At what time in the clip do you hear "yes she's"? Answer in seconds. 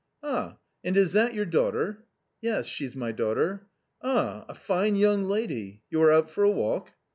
2.41-2.95